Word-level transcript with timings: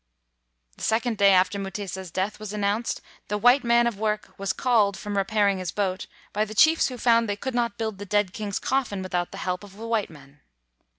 The 0.77 0.83
second 0.83 1.19
day 1.19 1.31
after 1.31 1.59
Mutesa's 1.59 2.09
death 2.09 2.39
was 2.39 2.53
announced, 2.53 3.01
the 3.27 3.37
"white 3.37 3.63
man 3.63 3.85
of 3.85 3.99
work" 3.99 4.33
was 4.35 4.51
called 4.51 4.97
from 4.97 5.15
repairing 5.15 5.59
his 5.59 5.69
boat 5.71 6.07
by 6.33 6.43
the 6.43 6.55
chiefs 6.55 6.87
who 6.87 6.97
found 6.97 7.29
they 7.29 7.35
could 7.35 7.53
not 7.53 7.77
build 7.77 7.99
the 7.99 8.05
dead 8.07 8.33
king's 8.33 8.57
coffin 8.57 9.03
without 9.03 9.29
the 9.31 9.37
help 9.37 9.63
of 9.63 9.77
the 9.77 9.85
white 9.87 10.09
men. 10.09 10.39